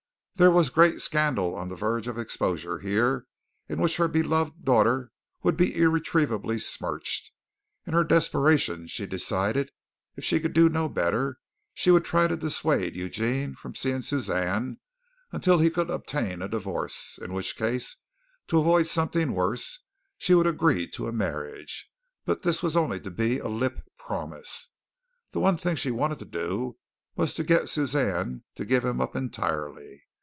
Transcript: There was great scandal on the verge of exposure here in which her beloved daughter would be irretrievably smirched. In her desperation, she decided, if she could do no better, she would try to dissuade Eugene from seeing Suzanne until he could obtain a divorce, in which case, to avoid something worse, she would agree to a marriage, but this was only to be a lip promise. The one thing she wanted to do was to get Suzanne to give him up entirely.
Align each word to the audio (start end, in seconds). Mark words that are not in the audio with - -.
There 0.35 0.49
was 0.49 0.71
great 0.71 1.01
scandal 1.01 1.53
on 1.53 1.67
the 1.67 1.75
verge 1.75 2.07
of 2.07 2.17
exposure 2.17 2.79
here 2.79 3.27
in 3.69 3.79
which 3.79 3.97
her 3.97 4.07
beloved 4.07 4.65
daughter 4.65 5.11
would 5.43 5.55
be 5.55 5.75
irretrievably 5.77 6.57
smirched. 6.57 7.29
In 7.85 7.93
her 7.93 8.03
desperation, 8.03 8.87
she 8.87 9.05
decided, 9.05 9.69
if 10.15 10.23
she 10.23 10.39
could 10.39 10.53
do 10.53 10.67
no 10.67 10.89
better, 10.89 11.37
she 11.75 11.91
would 11.91 12.03
try 12.03 12.27
to 12.27 12.35
dissuade 12.35 12.95
Eugene 12.95 13.53
from 13.53 13.75
seeing 13.75 14.01
Suzanne 14.01 14.79
until 15.31 15.59
he 15.59 15.69
could 15.69 15.91
obtain 15.91 16.41
a 16.41 16.47
divorce, 16.49 17.19
in 17.21 17.33
which 17.33 17.55
case, 17.55 17.97
to 18.47 18.57
avoid 18.57 18.87
something 18.87 19.33
worse, 19.35 19.83
she 20.17 20.33
would 20.33 20.47
agree 20.47 20.87
to 20.87 21.07
a 21.07 21.11
marriage, 21.11 21.87
but 22.25 22.41
this 22.41 22.63
was 22.63 22.75
only 22.75 22.99
to 23.01 23.11
be 23.11 23.37
a 23.37 23.47
lip 23.47 23.83
promise. 23.99 24.71
The 25.33 25.39
one 25.39 25.55
thing 25.57 25.75
she 25.75 25.91
wanted 25.91 26.17
to 26.17 26.25
do 26.25 26.79
was 27.15 27.35
to 27.35 27.43
get 27.43 27.69
Suzanne 27.69 28.43
to 28.55 28.65
give 28.65 28.83
him 28.83 28.99
up 28.99 29.15
entirely. 29.15 30.01